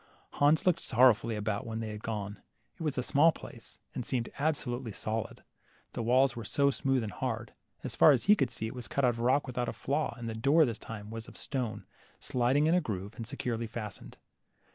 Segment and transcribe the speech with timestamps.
[0.31, 2.41] Hans looked sorrowfully about when they had gone.
[2.73, 5.43] It was a small place, and seemed absolutely solid,
[5.93, 7.53] the walls were so smooth and hard.
[7.83, 10.15] As far as he could see, it was cut out of rock without a flaw,
[10.17, 11.85] and the door this time was of stone,
[12.19, 14.17] sliding in a groove, and securely fastened.